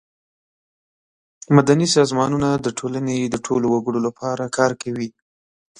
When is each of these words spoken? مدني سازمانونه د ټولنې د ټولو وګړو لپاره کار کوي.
مدني 1.55 1.87
سازمانونه 1.95 2.49
د 2.65 2.67
ټولنې 2.77 3.17
د 3.23 3.35
ټولو 3.45 3.65
وګړو 3.73 3.99
لپاره 4.07 4.43
کار 4.57 4.71
کوي. 4.81 5.09